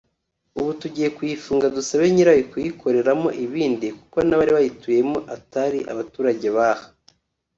ubu 0.59 0.71
tugiye 0.81 1.09
kuyifunga 1.17 1.65
dusabe 1.75 2.03
nyirayo 2.13 2.43
kuyikoreramo 2.51 3.29
ibindi 3.45 3.87
kuko 3.99 4.17
n’abari 4.23 4.51
bayituyemo 4.57 5.17
atari 5.35 5.79
abaturage 5.91 6.47
b’aha” 6.55 6.85